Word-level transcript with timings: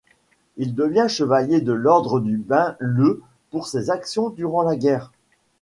Il 0.57 0.73
devient 0.73 1.05
Chevalier 1.07 1.61
de 1.61 1.73
l'Ordre 1.73 2.19
du 2.21 2.37
Bain 2.37 2.75
le 2.79 3.21
pour 3.51 3.67
ses 3.67 3.91
actions 3.91 4.29
durant 4.31 4.63
la 4.63 4.75
guerre. 4.75 5.11